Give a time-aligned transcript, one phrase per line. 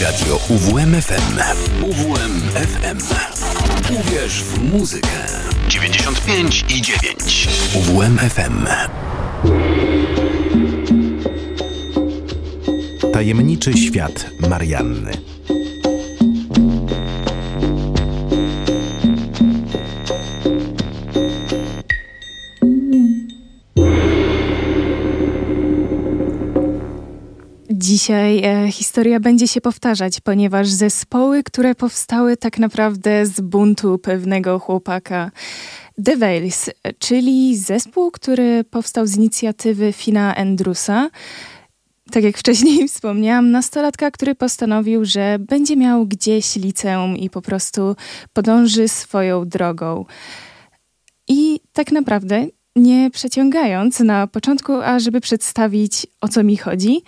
[0.00, 1.38] Radio UWMFM.
[1.82, 2.98] UWMFM.
[4.00, 5.08] Uwierz w muzykę.
[5.68, 7.48] 95 i 9.
[7.74, 8.66] UWMFM.
[13.12, 15.31] Tajemniczy świat Marianny.
[28.02, 34.58] Dzisiaj e, historia będzie się powtarzać, ponieważ zespoły, które powstały tak naprawdę z buntu pewnego
[34.58, 35.30] chłopaka,
[36.04, 41.10] The Veils, czyli zespół, który powstał z inicjatywy Fina Andrusa,
[42.10, 47.96] tak jak wcześniej wspomniałam, nastolatka, który postanowił, że będzie miał gdzieś liceum i po prostu
[48.32, 50.04] podąży swoją drogą.
[51.28, 57.02] I tak naprawdę, nie przeciągając na początku, a żeby przedstawić o co mi chodzi,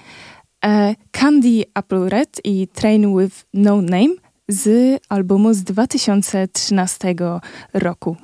[1.11, 4.15] Candy Apple Red i Train with No Name
[4.49, 7.41] z albumu z 2013
[7.75, 8.17] roku.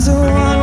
[0.00, 0.59] one's a one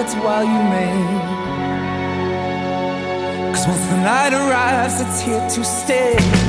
[0.00, 0.92] your rosebuds while you may.
[3.52, 6.39] Cause once the night arrives, it's here to stay.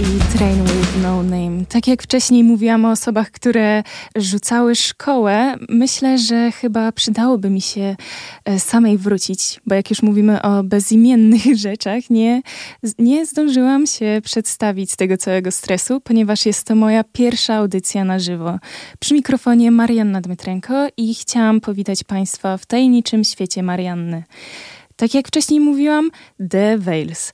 [0.00, 1.64] I Train with No Name.
[1.68, 3.82] Tak jak wcześniej mówiłam o osobach, które
[4.16, 7.96] rzucały szkołę, myślę, że chyba przydałoby mi się
[8.44, 12.42] e, samej wrócić, bo jak już mówimy o bezimiennych rzeczach, nie,
[12.98, 18.58] nie zdążyłam się przedstawić tego całego stresu, ponieważ jest to moja pierwsza audycja na żywo.
[19.00, 24.24] Przy mikrofonie Marianna Dmytrenko i chciałam powitać Państwa w tajemniczym świecie Marianny.
[24.96, 26.10] Tak jak wcześniej mówiłam,
[26.50, 27.32] The Veils.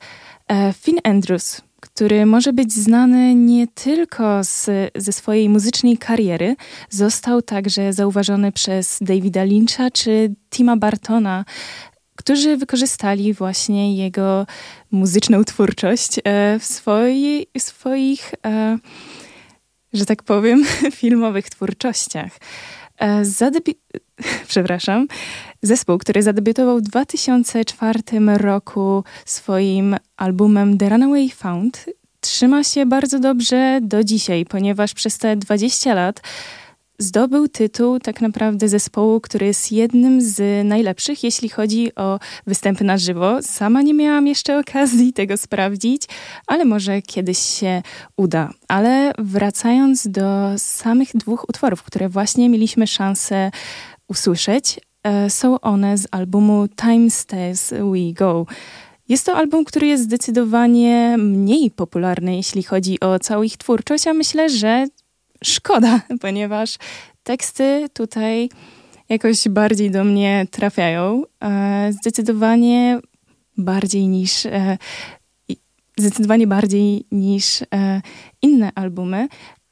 [0.73, 6.57] Finn Andrews który może być znany nie tylko z, ze swojej muzycznej kariery,
[6.91, 11.45] został także zauważony przez Davida Lyncha czy Tima Bartona,
[12.17, 14.47] którzy wykorzystali właśnie jego
[14.91, 18.79] muzyczną twórczość e, w, swojej, w swoich, e,
[19.93, 20.65] że tak powiem,
[21.01, 22.33] filmowych twórczościach.
[22.99, 23.75] E, zadebi-
[24.49, 25.07] przepraszam,
[25.63, 28.01] zespół, który zadebiutował w 2004
[28.37, 31.87] roku swoim albumem The Runaway Found,
[32.21, 36.21] trzyma się bardzo dobrze do dzisiaj, ponieważ przez te 20 lat
[37.03, 42.99] zdobył tytuł tak naprawdę zespołu, który jest jednym z najlepszych, jeśli chodzi o występy na
[42.99, 43.43] żywo.
[43.43, 46.03] Sama nie miałam jeszcze okazji tego sprawdzić,
[46.47, 47.83] ale może kiedyś się
[48.17, 48.51] uda.
[48.69, 53.51] Ale wracając do samych dwóch utworów, które właśnie mieliśmy szansę
[54.09, 58.47] usłyszeć, e, są one z albumu Time Stays We Go.
[59.09, 64.13] Jest to album, który jest zdecydowanie mniej popularny, jeśli chodzi o całą ich twórczość, a
[64.13, 64.87] myślę, że
[65.43, 66.79] szkoda, ponieważ
[67.23, 68.49] teksty tutaj
[69.09, 71.23] jakoś bardziej do mnie trafiają.
[71.45, 73.01] E, zdecydowanie
[73.57, 74.79] bardziej niż e,
[75.99, 78.03] zdecydowanie bardziej niż e,
[78.43, 79.29] inne albumy.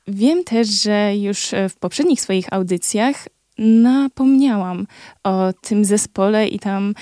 [0.09, 4.87] Wiem też, że już w poprzednich swoich audycjach napomniałam
[5.25, 6.95] o tym zespole i tam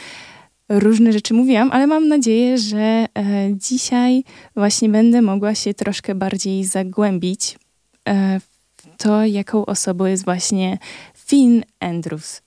[0.69, 3.07] różne rzeczy mówiłam, ale mam nadzieję, że
[3.53, 4.25] dzisiaj
[4.57, 7.59] właśnie będę mogła się troszkę bardziej zagłębić
[8.41, 8.58] w
[8.97, 10.79] to, jaką osobą jest właśnie
[11.15, 12.43] Finn Andrews.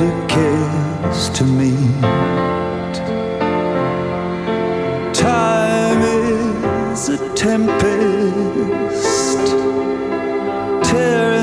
[0.00, 2.02] Nobody cares to meet.
[5.12, 6.02] Time
[6.92, 7.78] is a tempest
[10.88, 11.37] tearing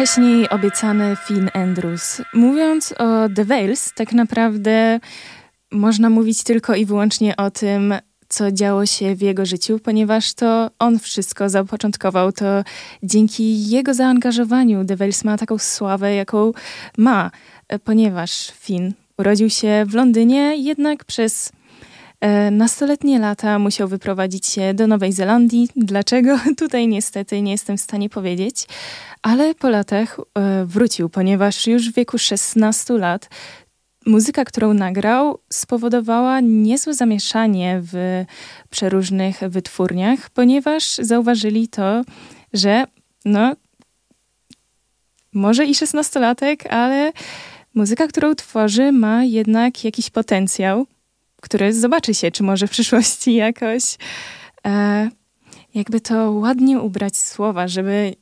[0.00, 2.22] wcześniej obiecany Finn Andrews.
[2.34, 5.00] Mówiąc o The Wales, tak naprawdę
[5.72, 7.94] można mówić tylko i wyłącznie o tym,
[8.28, 12.32] co działo się w jego życiu, ponieważ to on wszystko zapoczątkował.
[12.32, 12.64] To
[13.02, 16.52] dzięki jego zaangażowaniu The Wales ma taką sławę, jaką
[16.98, 17.30] ma,
[17.84, 21.52] ponieważ Finn urodził się w Londynie, jednak przez
[22.50, 25.68] nastoletnie lata musiał wyprowadzić się do Nowej Zelandii.
[25.76, 26.38] Dlaczego?
[26.58, 28.66] Tutaj niestety nie jestem w stanie powiedzieć,
[29.22, 33.28] ale po latach e, wrócił, ponieważ już w wieku 16 lat
[34.06, 38.24] muzyka, którą nagrał, spowodowała niezłe zamieszanie w
[38.70, 42.02] przeróżnych wytwórniach, ponieważ zauważyli to,
[42.52, 42.84] że
[43.24, 43.52] no,
[45.32, 47.12] może i szesnastolatek, ale
[47.74, 50.86] muzyka, którą tworzy, ma jednak jakiś potencjał,
[51.40, 53.82] który zobaczy się, czy może w przyszłości jakoś
[54.66, 55.10] e,
[55.74, 58.14] jakby to ładnie ubrać słowa, żeby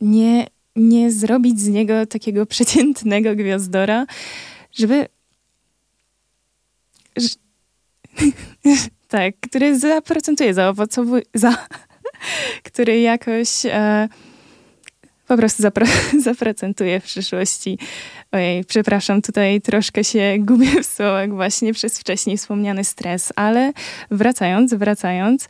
[0.00, 4.06] nie, nie zrobić z niego takiego przeciętnego gwiazdora,
[4.72, 5.06] żeby
[9.08, 11.66] tak, który zaprocentuje, zaowocowuje, za,
[12.68, 14.08] który jakoś e,
[15.26, 15.86] po prostu zapro,
[16.28, 17.78] zaprocentuje w przyszłości.
[18.32, 23.72] Ojej, przepraszam, tutaj troszkę się gubię w słowach właśnie przez wcześniej wspomniany stres, ale
[24.10, 25.48] wracając, wracając,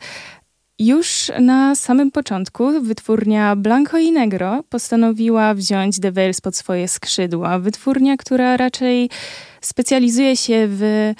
[0.79, 7.59] już na samym początku wytwórnia Blanco i Negro postanowiła wziąć The Wales pod swoje skrzydła.
[7.59, 9.09] Wytwórnia, która raczej
[9.61, 11.13] specjalizuje się w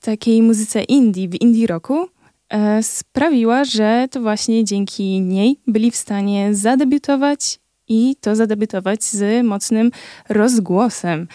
[0.00, 2.08] takiej muzyce indie, w indie rocku,
[2.48, 7.58] e, sprawiła, że to właśnie dzięki niej byli w stanie zadebiutować
[7.88, 9.90] i to zadebiutować z mocnym
[10.28, 11.28] rozgłosem.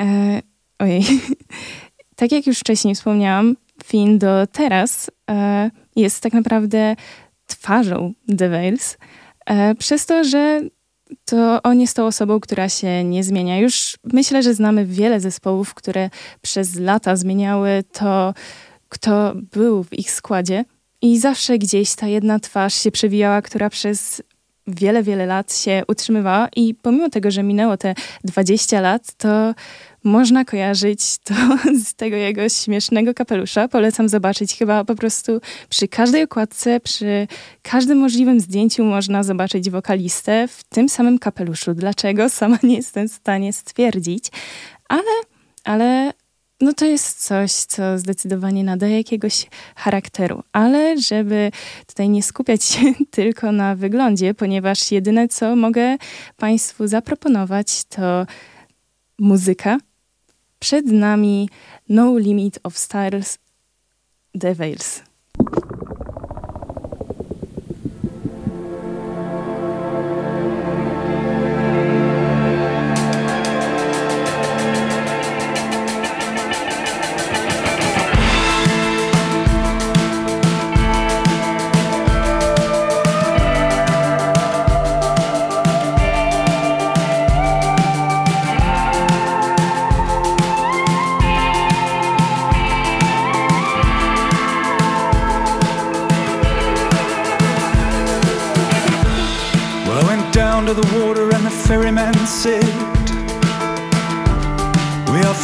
[0.00, 0.40] E,
[0.78, 1.04] ojej.
[2.16, 6.96] tak jak już wcześniej wspomniałam, Finn do teraz e, jest tak naprawdę
[7.46, 8.98] twarzą The Wales,
[9.46, 10.60] e, przez to, że
[11.24, 13.58] to on jest tą osobą, która się nie zmienia.
[13.58, 16.10] Już myślę, że znamy wiele zespołów, które
[16.42, 18.34] przez lata zmieniały to,
[18.88, 20.64] kto był w ich składzie.
[21.04, 24.22] I zawsze gdzieś ta jedna twarz się przewijała, która przez
[24.66, 26.48] wiele, wiele lat się utrzymywała.
[26.56, 29.54] I pomimo tego, że minęło te 20 lat, to
[30.04, 31.34] można kojarzyć to
[31.84, 33.68] z tego jego śmiesznego kapelusza.
[33.68, 37.26] Polecam zobaczyć chyba po prostu przy każdej okładce, przy
[37.62, 41.74] każdym możliwym zdjęciu można zobaczyć wokalistę w tym samym kapeluszu.
[41.74, 42.28] Dlaczego?
[42.38, 44.24] Sama nie jestem w stanie stwierdzić,
[44.88, 45.12] ale,
[45.64, 46.12] ale
[46.64, 49.46] no to jest coś, co zdecydowanie nadaje jakiegoś
[49.76, 50.42] charakteru.
[50.52, 51.50] Ale żeby
[51.86, 55.96] tutaj nie skupiać się tylko na wyglądzie, ponieważ jedyne, co mogę
[56.36, 58.26] Państwu zaproponować, to
[59.18, 59.78] muzyka,
[60.58, 61.48] przed nami
[61.88, 63.38] No Limit of Styles
[64.40, 65.02] The Veils.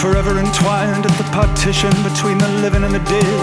[0.00, 3.40] Forever entwined at the partition between the living and the dead.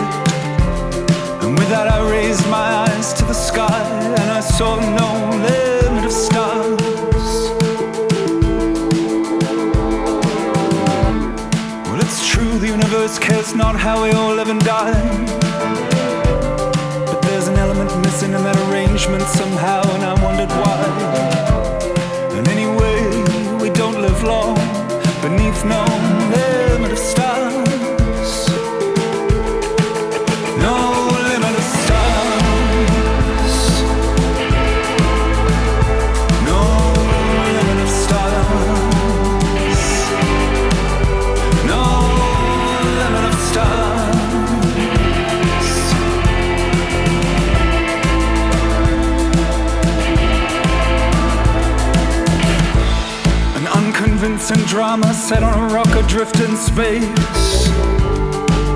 [1.44, 3.84] And with that, I raised my eyes to the sky
[4.20, 5.10] and I saw no
[5.46, 6.82] limit of stars.
[11.86, 15.00] Well, it's true, the universe cares not how we all live and die.
[17.06, 21.57] But there's an element missing in that arrangement somehow, and I wondered why.
[24.18, 25.86] And anyway, we don't live long beneath no
[26.76, 27.37] limit of stars.
[54.52, 57.68] And drama set on a rock adrift in space.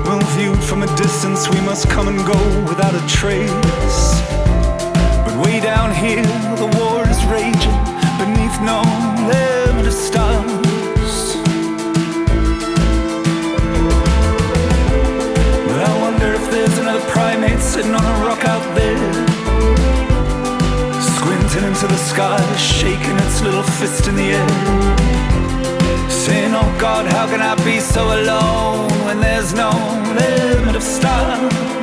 [0.04, 4.20] Well, viewed from a distance, we must come and go without a trace.
[5.24, 6.22] But way down here,
[6.56, 7.78] the war is raging
[8.18, 8.82] beneath no
[9.32, 11.36] limit of stars.
[15.68, 19.32] But I wonder if there's another primate sitting on a rock out there.
[21.82, 25.41] to the sky, shaking its little fist in the air.
[26.22, 29.70] Saying, Oh God, how can I be so alone when there's no
[30.14, 31.81] limit of stars?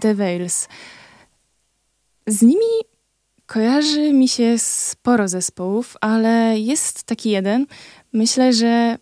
[0.00, 0.68] The Veils.
[2.26, 2.84] Z nimi
[3.46, 7.66] kojarzy mi się sporo zespołów, ale jest taki jeden.
[8.12, 8.98] Myślę, że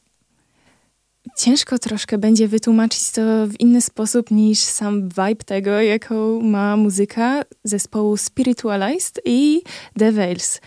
[1.37, 7.43] ciężko troszkę będzie wytłumaczyć to w inny sposób niż sam vibe tego, jaką ma muzyka
[7.65, 9.63] zespołu Spiritualized i
[9.99, 10.61] The Veils.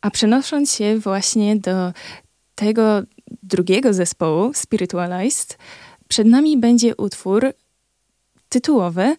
[0.00, 1.92] A przenosząc się właśnie do
[2.54, 3.02] tego
[3.42, 5.58] drugiego zespołu, Spiritualized,
[6.08, 7.52] przed nami będzie utwór
[8.48, 9.16] tytułowy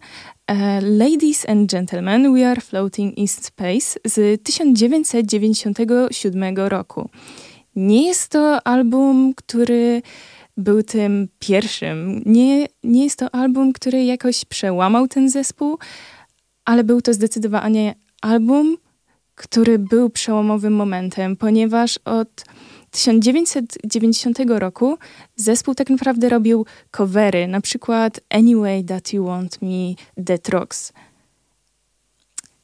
[0.82, 7.10] Ladies and Gentlemen, We Are Floating in Space z 1997 roku.
[7.76, 10.02] Nie jest to album, który
[10.56, 12.22] był tym pierwszym.
[12.26, 15.78] Nie, nie jest to album, który jakoś przełamał ten zespół,
[16.64, 18.76] ale był to zdecydowanie album,
[19.34, 22.44] który był przełomowym momentem, ponieważ od
[22.90, 24.98] 1990 roku
[25.36, 30.92] zespół tak naprawdę robił covery, na przykład Anyway That You Want Me, Dead Rocks.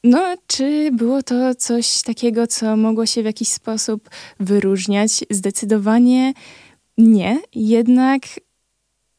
[0.05, 5.25] No, czy było to coś takiego, co mogło się w jakiś sposób wyróżniać?
[5.31, 6.33] Zdecydowanie
[6.99, 7.41] nie.
[7.55, 8.23] Jednak,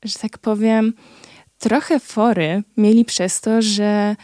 [0.04, 0.94] że tak powiem,
[1.58, 4.16] trochę fory mieli przez to, że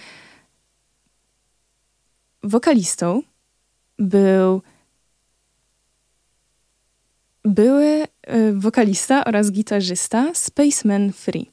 [2.44, 3.22] wokalistą
[4.00, 4.62] był
[7.46, 8.08] były e,
[8.54, 11.50] wokalista oraz gitarzysta Spaceman Free.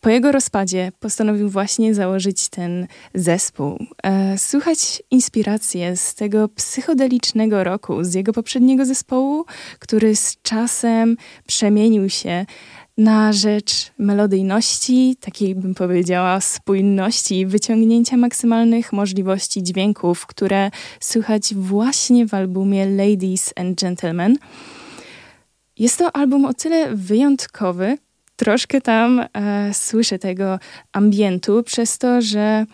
[0.00, 3.78] Po jego rozpadzie postanowił właśnie założyć ten zespół.
[4.02, 9.44] E, słuchać inspiracje z tego psychodelicznego roku, z jego poprzedniego zespołu,
[9.78, 11.16] który z czasem
[11.46, 12.46] przemienił się
[12.98, 22.34] na rzecz melodyjności, takiej bym powiedziała spójności, wyciągnięcia maksymalnych możliwości dźwięków, które słychać właśnie w
[22.34, 24.38] albumie Ladies and Gentlemen.
[25.78, 27.98] Jest to album o tyle wyjątkowy,
[28.36, 30.58] troszkę tam e, słyszę tego
[30.92, 32.66] ambientu, przez to, że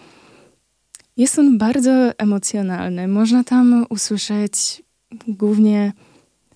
[1.17, 3.09] jest on bardzo emocjonalny.
[3.09, 4.83] Można tam usłyszeć
[5.29, 5.93] głównie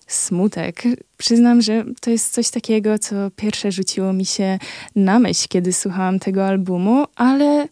[0.07, 0.83] smutek.
[1.17, 4.59] Przyznam, że to jest coś takiego, co pierwsze rzuciło mi się
[4.95, 7.67] na myśl, kiedy słuchałam tego albumu, ale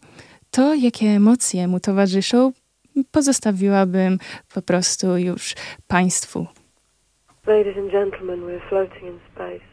[0.50, 2.52] to, jakie emocje mu towarzyszą,
[3.10, 4.18] pozostawiłabym
[4.54, 5.54] po prostu już
[5.86, 6.57] Państwu.
[7.48, 9.67] Ladies and gentlemen, we're floating in space.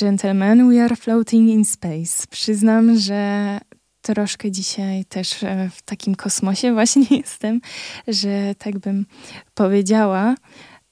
[0.00, 2.26] Gentlemen, we are floating in space.
[2.30, 3.58] Przyznam, że
[4.02, 7.60] troszkę dzisiaj też e, w takim kosmosie właśnie jestem,
[8.08, 9.06] że tak bym
[9.54, 10.34] powiedziała.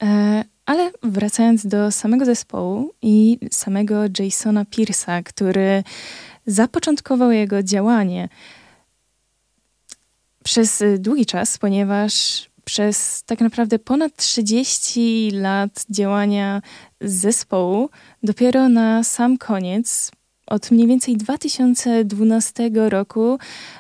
[0.02, 5.84] E, ale wracając do samego zespołu i samego Jasona Pierce'a, który
[6.46, 8.28] zapoczątkował jego działanie
[10.44, 16.62] przez długi czas, ponieważ przez tak naprawdę ponad 30 lat działania
[17.00, 17.90] zespołu,
[18.22, 20.10] dopiero na sam koniec,
[20.46, 23.38] od mniej więcej 2012 roku,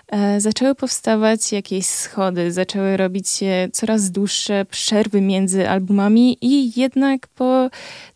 [0.08, 7.26] e, zaczęły powstawać jakieś schody, zaczęły robić się coraz dłuższe przerwy między albumami, i jednak
[7.26, 7.70] po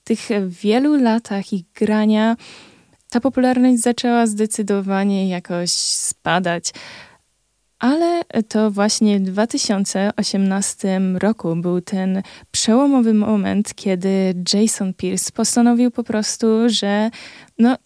[0.04, 2.36] tych wielu latach ich grania,
[3.10, 6.72] ta popularność zaczęła zdecydowanie jakoś spadać.
[7.80, 16.04] Ale to właśnie w 2018 roku był ten przełomowy moment, kiedy Jason Pierce postanowił po
[16.04, 17.10] prostu, że
[17.58, 17.76] no,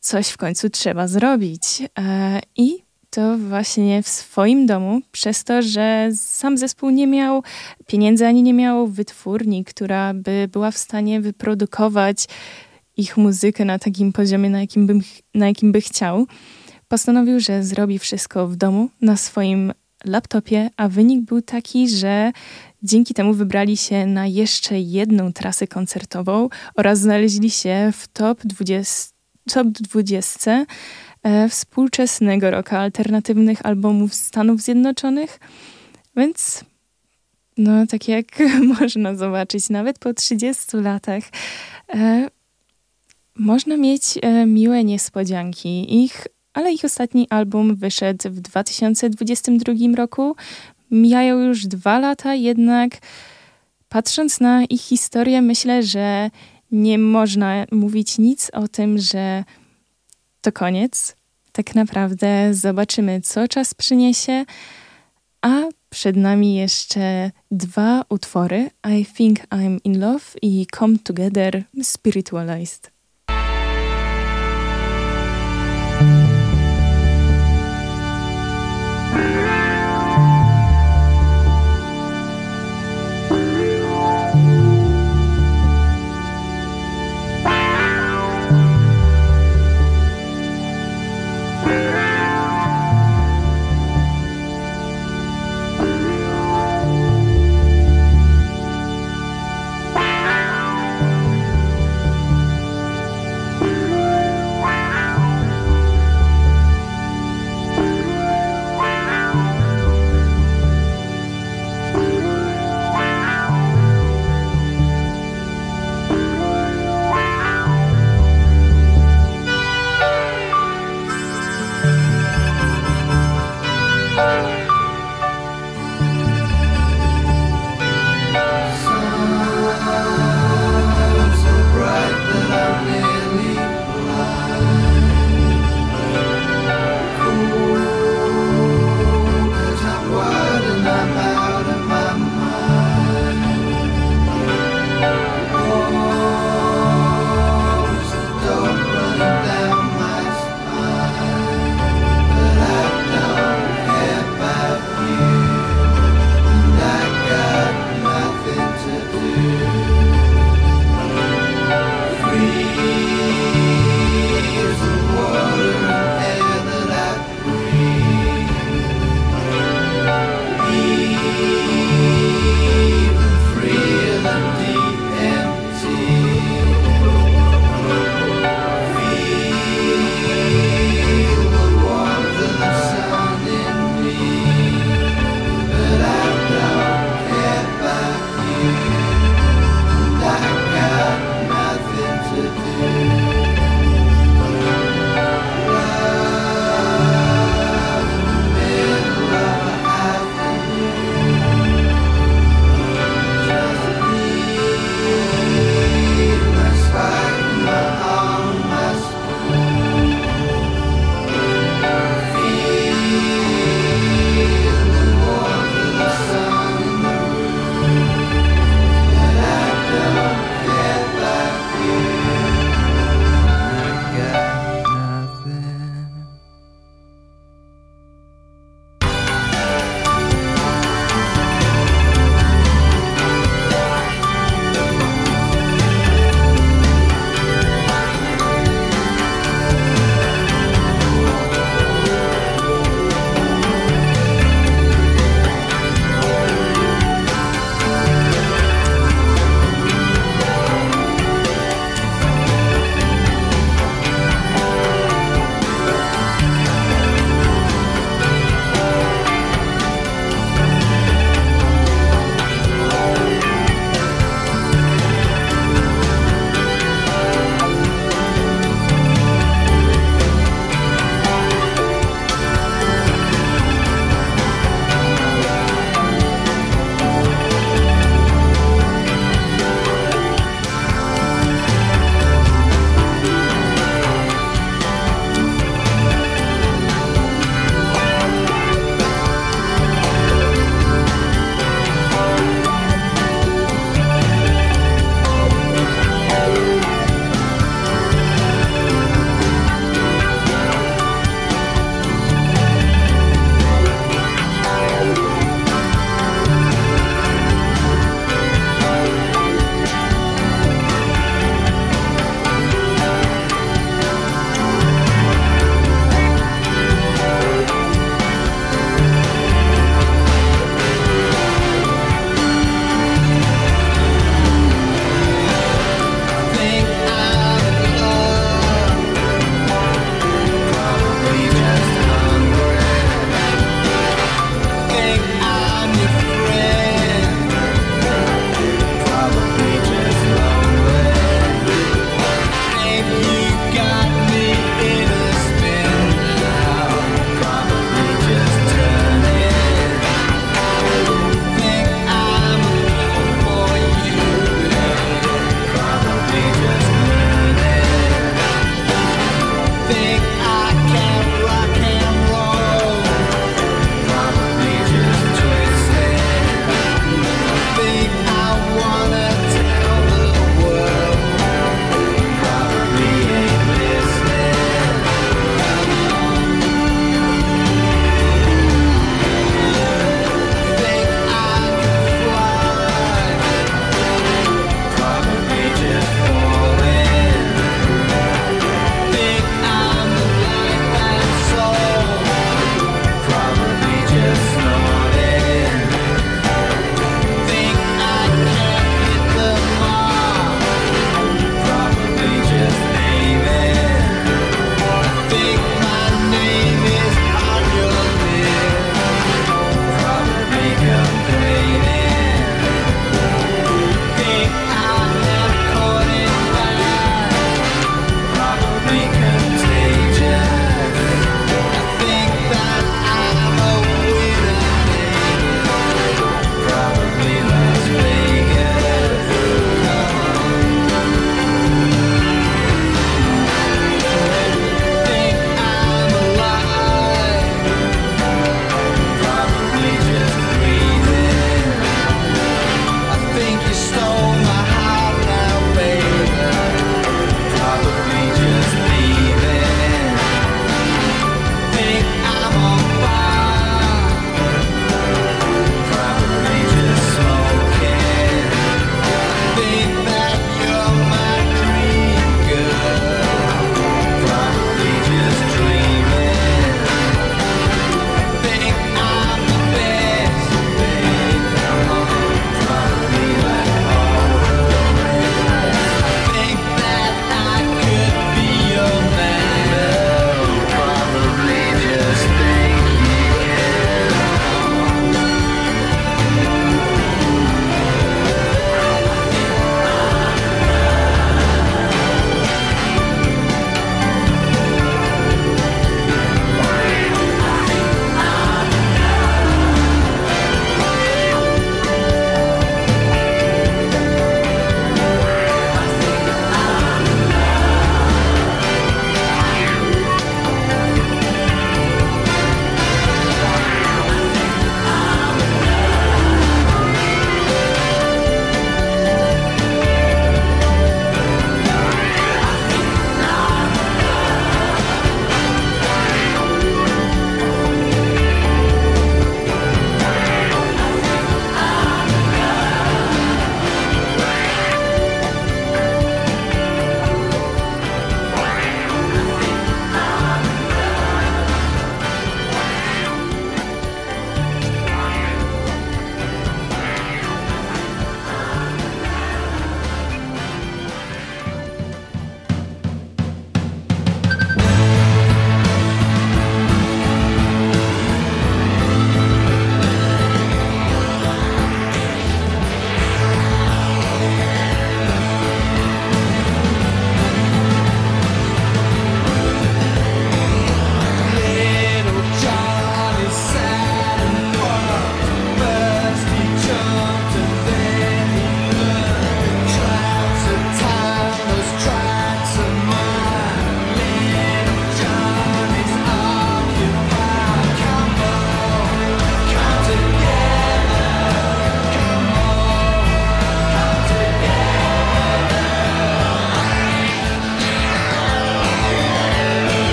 [0.00, 1.62] coś w końcu trzeba zrobić.
[1.98, 7.42] E, I to właśnie w swoim domu, przez to, że sam zespół nie miał
[7.86, 12.26] pieniędzy ani nie miał wytwórni, która by była w stanie wyprodukować
[12.96, 15.00] ich muzykę na takim poziomie, na jakim, bym,
[15.34, 16.26] na jakim by chciał
[16.90, 19.72] postanowił, że zrobi wszystko w domu, na swoim
[20.04, 22.32] laptopie, a wynik był taki, że
[22.82, 29.16] dzięki temu wybrali się na jeszcze jedną trasę koncertową oraz znaleźli się w top 20,
[29.52, 30.66] top 20
[31.22, 35.40] e, współczesnego roku alternatywnych albumów Stanów Zjednoczonych.
[36.16, 36.64] Więc
[37.56, 38.26] no, tak jak
[38.80, 41.22] można zobaczyć, nawet po 30 latach
[41.94, 42.28] e,
[43.34, 46.04] można mieć e, miłe niespodzianki.
[46.04, 46.26] Ich
[46.60, 50.36] ale ich ostatni album wyszedł w 2022 roku.
[50.90, 52.98] Mijają już dwa lata, jednak
[53.88, 56.30] patrząc na ich historię, myślę, że
[56.70, 59.44] nie można mówić nic o tym, że
[60.40, 61.16] to koniec.
[61.52, 64.44] Tak naprawdę zobaczymy, co czas przyniesie,
[65.42, 68.70] a przed nami jeszcze dwa utwory:
[69.00, 72.99] I Think I'm in Love i Come Together Spiritualized.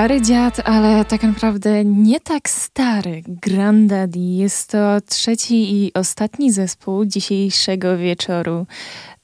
[0.00, 3.22] Stary dziad, ale tak naprawdę nie tak stary.
[3.26, 8.66] Grandaddy jest to trzeci i ostatni zespół dzisiejszego wieczoru.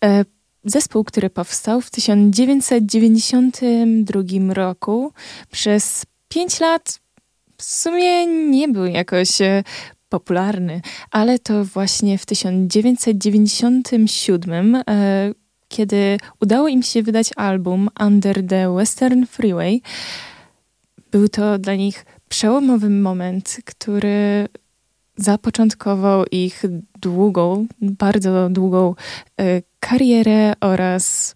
[0.05, 0.25] E,
[0.65, 5.13] zespół, który powstał w 1992 roku.
[5.51, 7.01] Przez pięć lat
[7.57, 9.63] w sumie nie był jakoś e,
[10.09, 14.83] popularny, ale to właśnie w 1997 e,
[15.69, 19.83] kiedy udało im się wydać album Under the Western Freeway,
[21.11, 24.49] był to dla nich przełomowy moment, który
[25.17, 26.63] zapoczątkował ich
[27.01, 28.95] długą, bardzo długą
[29.41, 31.35] y, karierę oraz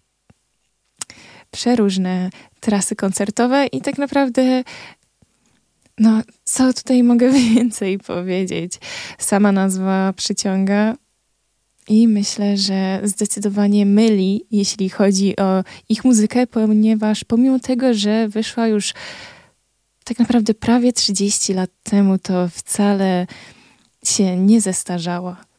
[1.51, 4.63] przeróżne trasy koncertowe i tak naprawdę
[5.97, 8.73] no, co tutaj mogę więcej powiedzieć?
[9.17, 10.95] Sama nazwa przyciąga
[11.87, 18.67] i myślę, że zdecydowanie myli, jeśli chodzi o ich muzykę, ponieważ pomimo tego, że wyszła
[18.67, 18.93] już
[20.03, 23.27] tak naprawdę prawie 30 lat temu, to wcale
[24.05, 25.50] się nie zestarzała.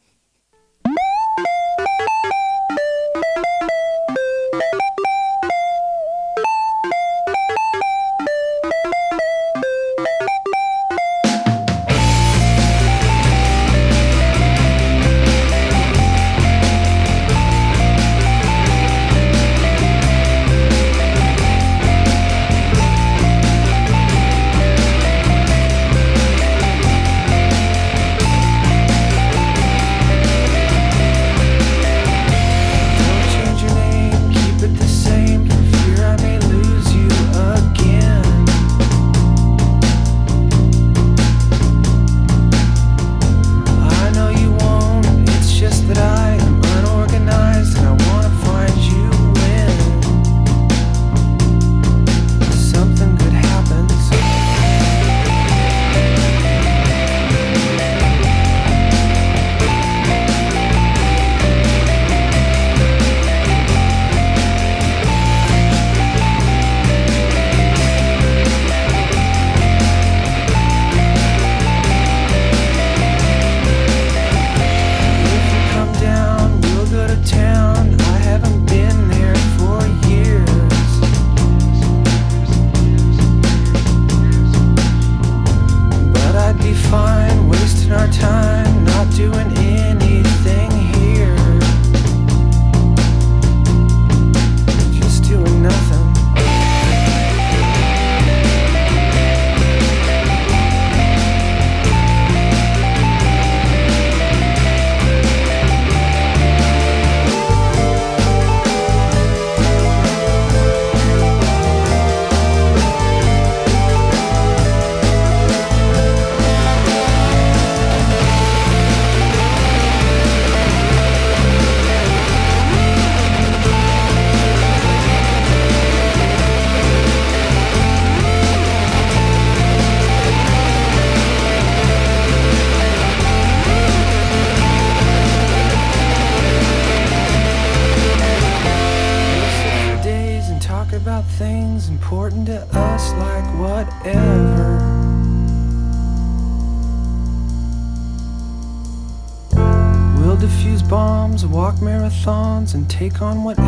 [152.93, 153.62] Take on whatever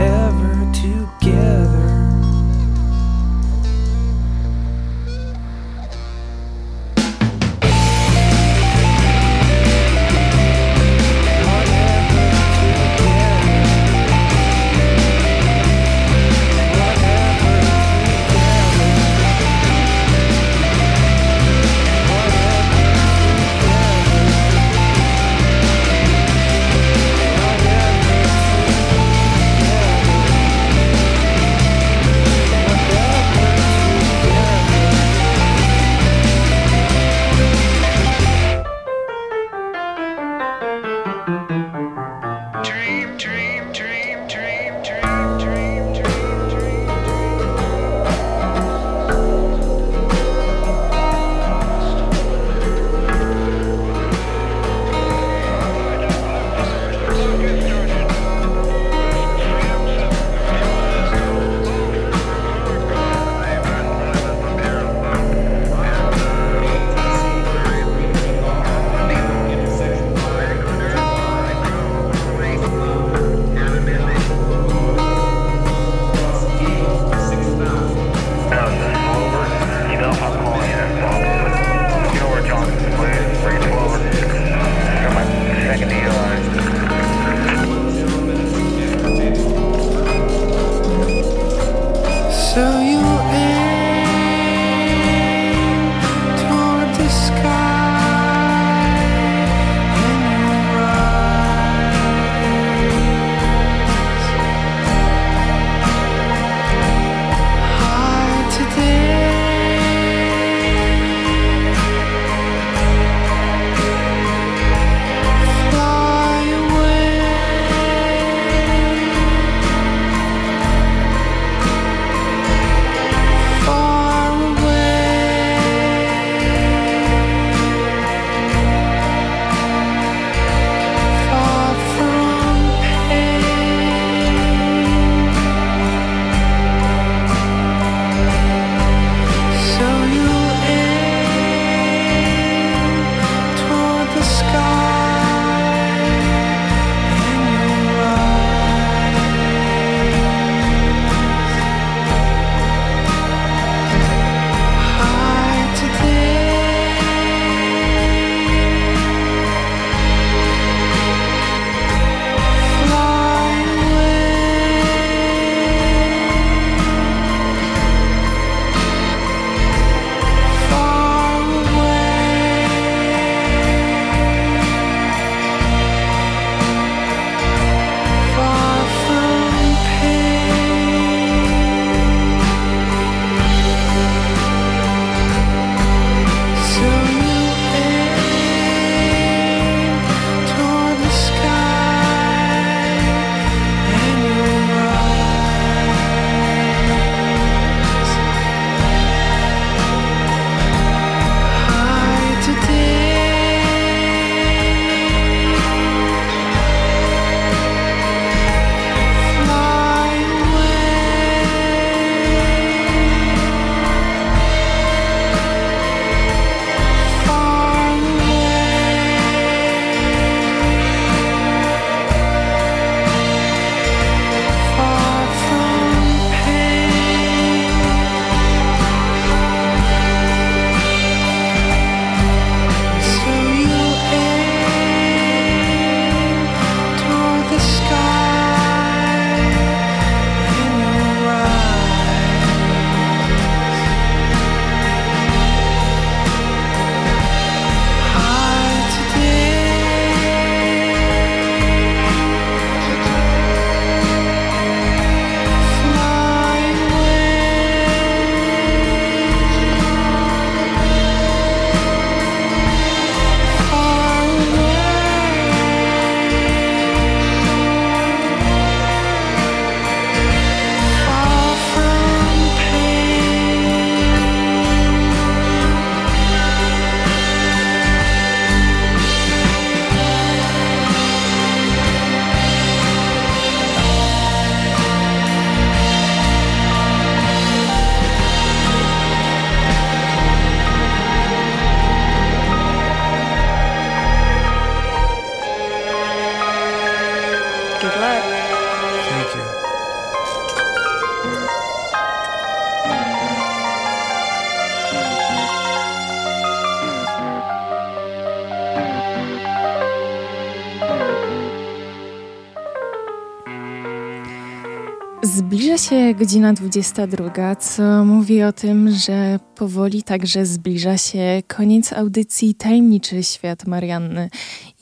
[315.90, 323.24] Się godzina 22, co mówi o tym, że powoli także zbliża się koniec audycji Tajemniczy
[323.24, 324.30] Świat Marianny.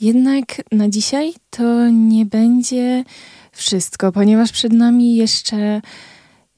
[0.00, 3.04] Jednak na dzisiaj to nie będzie
[3.52, 5.80] wszystko, ponieważ przed nami jeszcze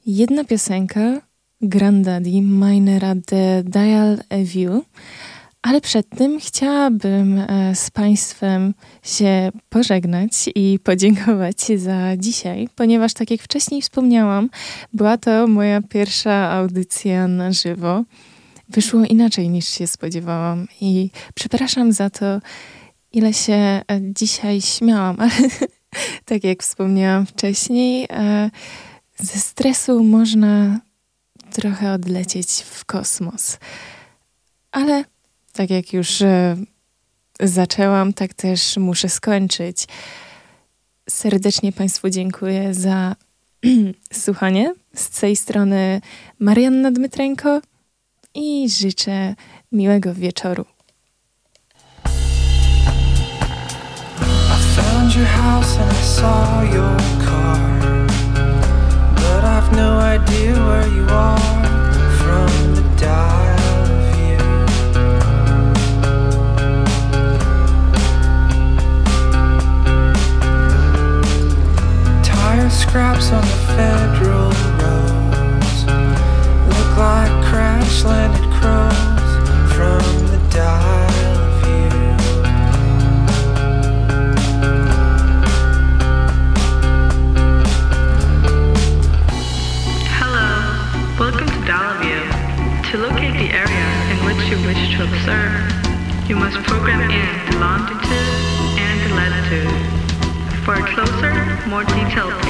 [0.07, 1.21] jedna piosenka
[1.61, 4.85] Grandaddy Minera de Dial a View.
[5.67, 13.31] Ale przed tym chciałabym e, z Państwem się pożegnać i podziękować za dzisiaj, ponieważ, tak
[13.31, 14.51] jak wcześniej wspomniałam,
[14.93, 18.05] była to moja pierwsza audycja na żywo.
[18.69, 22.41] Wyszło inaczej niż się spodziewałam i przepraszam za to,
[23.13, 25.49] ile się e, dzisiaj śmiałam, ale
[26.25, 28.51] tak jak wspomniałam wcześniej, e,
[29.19, 30.81] ze stresu można
[31.51, 33.59] trochę odlecieć w kosmos.
[34.73, 35.05] Ale
[35.57, 36.57] tak jak już e,
[37.41, 39.87] zaczęłam, tak też muszę skończyć.
[41.11, 43.17] Serdecznie Państwu dziękuję za
[44.25, 44.75] słuchanie.
[44.95, 46.01] Z tej strony
[46.39, 47.61] Marianna Dmytrenko
[48.35, 49.35] i życzę
[49.73, 50.65] miłego wieczoru.
[55.17, 58.07] Your house and I saw your car.
[59.15, 61.41] But I've no idea where you are
[62.19, 63.46] from the dial
[72.69, 74.51] Scraps on the federal
[74.83, 79.31] roads look like crash landed crows
[79.73, 81.91] from the dial of you.
[90.19, 90.49] Hello,
[91.19, 92.23] welcome to Dalaview.
[92.91, 97.59] To locate the area in which you wish to observe, you must program in the
[97.59, 98.35] longitude
[98.79, 100.03] and the latitude.
[100.65, 101.33] For a closer,
[101.69, 102.46] more detailed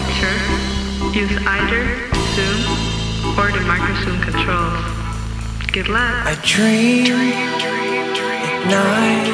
[1.16, 1.84] use either
[2.34, 2.60] zoom
[3.38, 4.84] or the microzoom controls.
[5.72, 6.26] Good luck.
[6.26, 9.28] I dream at night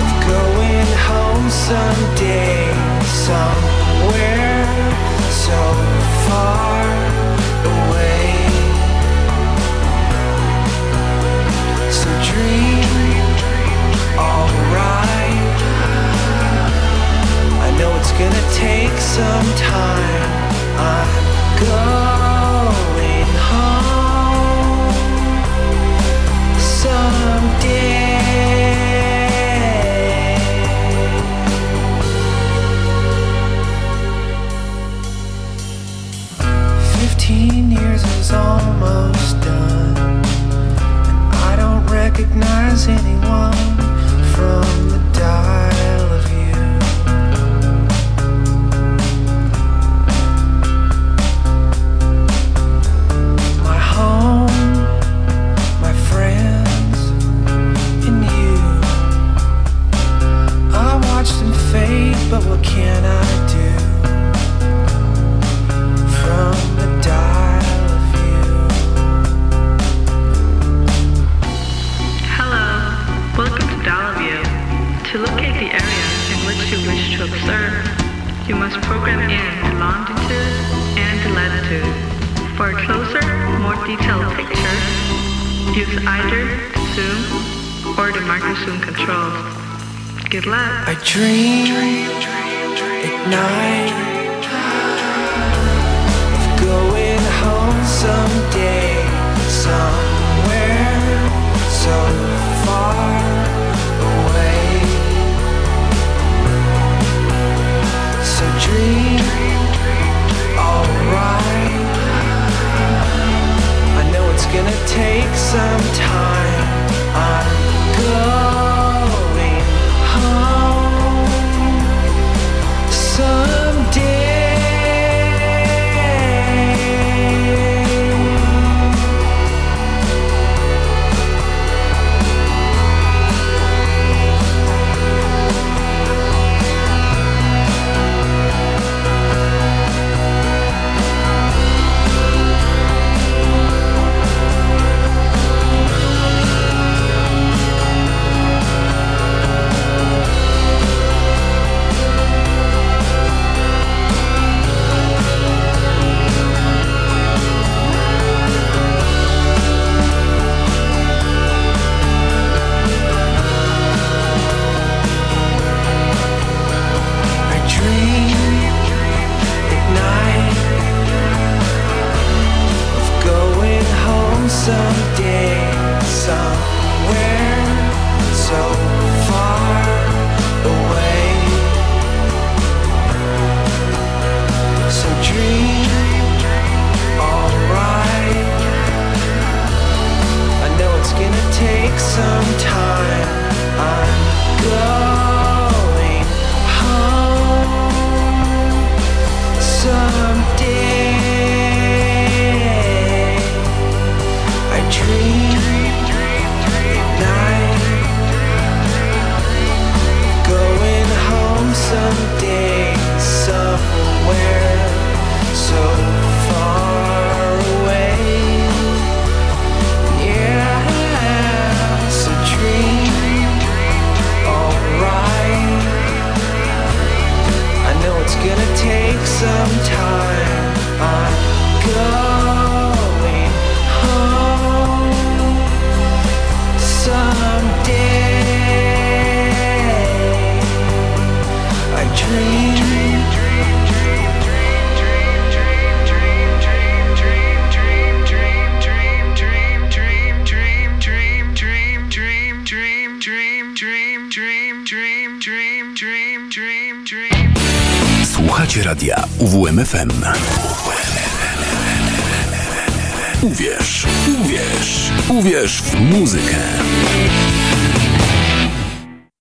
[0.00, 2.72] of going home someday,
[3.26, 4.66] somewhere
[5.44, 5.60] so
[6.26, 6.84] far
[7.74, 8.28] away.
[11.90, 12.73] So dream,
[18.18, 20.30] gonna take some time.
[20.78, 21.08] I'm
[21.66, 24.92] going home
[26.58, 28.14] someday.
[37.00, 43.73] Fifteen years is almost done, and I don't recognize anyone